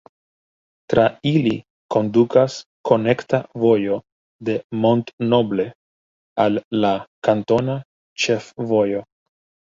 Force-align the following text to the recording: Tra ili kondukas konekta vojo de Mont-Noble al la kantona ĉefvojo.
Tra 0.91 1.01
ili 1.31 1.51
kondukas 1.95 2.55
konekta 2.89 3.39
vojo 3.63 3.97
de 4.49 4.55
Mont-Noble 4.85 5.65
al 6.45 6.57
la 6.85 6.93
kantona 7.29 7.77
ĉefvojo. 8.25 9.03